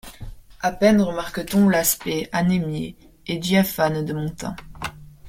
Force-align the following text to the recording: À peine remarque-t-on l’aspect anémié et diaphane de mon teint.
À 0.61 0.71
peine 0.71 0.99
remarque-t-on 0.99 1.69
l’aspect 1.69 2.27
anémié 2.31 2.95
et 3.27 3.37
diaphane 3.37 4.03
de 4.03 4.13
mon 4.15 4.29
teint. 4.31 4.55